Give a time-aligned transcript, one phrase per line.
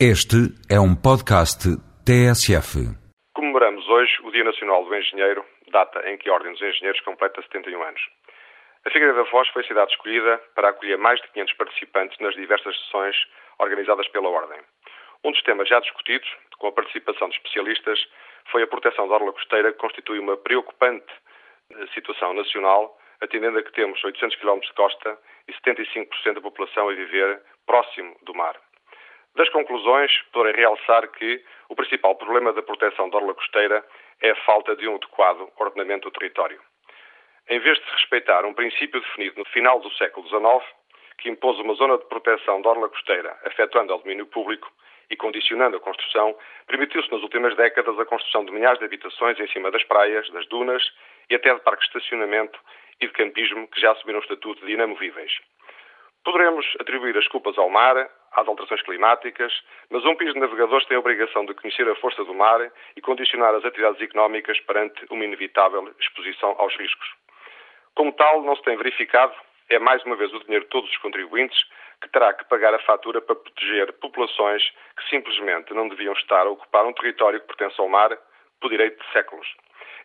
[0.00, 1.70] Este é um podcast
[2.02, 2.82] TSF.
[3.32, 7.40] Comemoramos hoje o Dia Nacional do Engenheiro, data em que a Ordem dos Engenheiros completa
[7.42, 8.02] 71 anos.
[8.84, 12.34] A Figueira da Foz foi a cidade escolhida para acolher mais de 500 participantes nas
[12.34, 13.14] diversas sessões
[13.60, 14.58] organizadas pela Ordem.
[15.22, 18.04] Um dos temas já discutidos, com a participação de especialistas,
[18.50, 21.06] foi a proteção da orla costeira, que constitui uma preocupante
[21.70, 25.16] eh, situação nacional, atendendo a que temos 800 km de costa
[25.46, 28.58] e 75% da população a viver próximo do mar.
[29.36, 33.84] Das conclusões, poderei realçar que o principal problema da proteção da orla costeira
[34.22, 36.60] é a falta de um adequado ordenamento do território.
[37.48, 40.64] Em vez de se respeitar um princípio definido no final do século XIX,
[41.18, 44.70] que impôs uma zona de proteção da orla costeira, afetando ao domínio público
[45.10, 49.48] e condicionando a construção, permitiu-se nas últimas décadas a construção de milhares de habitações em
[49.48, 50.82] cima das praias, das dunas
[51.28, 52.58] e até de parques de estacionamento
[53.00, 55.32] e de campismo que já assumiram o estatuto de inamovíveis.
[56.24, 59.52] Poderemos atribuir as culpas ao mar, às alterações climáticas,
[59.90, 62.60] mas um país de navegadores tem a obrigação de conhecer a força do mar
[62.96, 67.08] e condicionar as atividades económicas perante uma inevitável exposição aos riscos.
[67.94, 69.34] Como tal, não se tem verificado,
[69.70, 71.58] é mais uma vez o dinheiro de todos os contribuintes
[72.02, 74.62] que terá que pagar a fatura para proteger populações
[74.96, 78.16] que simplesmente não deviam estar a ocupar um território que pertence ao mar
[78.60, 79.46] por direito de séculos.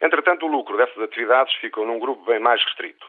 [0.01, 3.05] Entretanto, o lucro dessas atividades ficou num grupo bem mais restrito.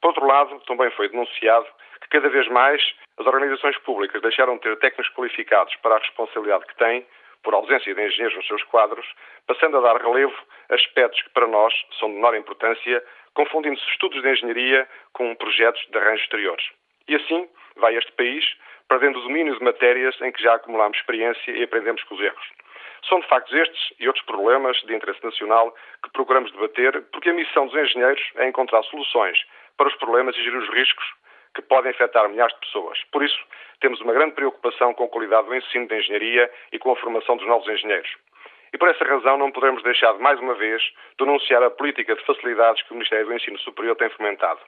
[0.00, 1.66] Por outro lado, também foi denunciado
[2.00, 2.80] que cada vez mais
[3.18, 7.04] as organizações públicas deixaram de ter técnicos qualificados para a responsabilidade que têm,
[7.42, 9.06] por ausência de engenheiros nos seus quadros,
[9.46, 10.34] passando a dar relevo
[10.70, 13.02] a aspectos que para nós são de menor importância,
[13.34, 16.64] confundindo-se estudos de engenharia com projetos de arranjos exteriores.
[17.08, 18.44] E assim vai este país,
[18.88, 22.48] perdendo o domínio de matérias em que já acumulamos experiência e aprendemos com os erros.
[23.08, 27.34] São de facto estes e outros problemas de interesse nacional que procuramos debater, porque a
[27.34, 29.38] missão dos engenheiros é encontrar soluções
[29.76, 31.06] para os problemas e gerir os riscos
[31.58, 33.02] que podem afetar milhares de pessoas.
[33.10, 33.38] Por isso,
[33.80, 37.36] temos uma grande preocupação com a qualidade do ensino de engenharia e com a formação
[37.36, 38.08] dos novos engenheiros.
[38.72, 40.82] E por essa razão não podemos deixar de, mais uma vez,
[41.18, 44.60] denunciar a política de facilidades que o Ministério do Ensino Superior tem fomentado.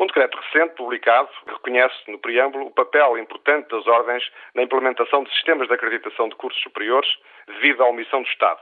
[0.00, 4.24] Um decreto recente, publicado, reconhece no preâmbulo o papel importante das ordens
[4.54, 7.08] na implementação de sistemas de acreditação de cursos superiores
[7.46, 8.60] devido à omissão do Estado.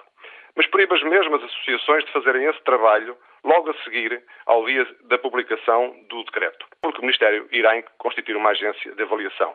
[0.56, 5.19] Mas proíbe as mesmas associações de fazerem esse trabalho logo a seguir ao dia da
[5.19, 9.55] publicação do decreto, porque o Ministério irá constituir uma agência de avaliação.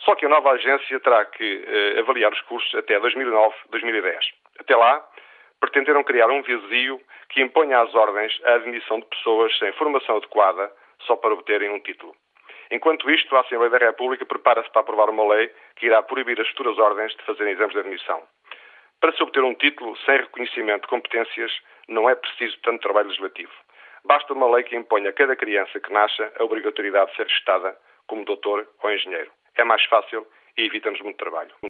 [0.00, 4.18] Só que a nova agência terá que eh, avaliar os cursos até 2009-2010.
[4.58, 5.06] Até lá,
[5.60, 10.72] pretenderam criar um vazio que imponha às ordens a admissão de pessoas sem formação adequada
[11.06, 12.14] só para obterem um título.
[12.72, 16.48] Enquanto isto, a Assembleia da República prepara-se para aprovar uma lei que irá proibir as
[16.48, 18.22] futuras ordens de fazerem exames de admissão.
[19.02, 21.50] Para se obter um título sem reconhecimento de competências,
[21.88, 23.50] não é preciso tanto trabalho legislativo.
[24.04, 27.76] Basta uma lei que imponha a cada criança que nasça a obrigatoriedade de ser testada
[28.06, 29.32] como doutor ou engenheiro.
[29.56, 30.24] É mais fácil
[30.56, 31.52] e evitamos muito trabalho.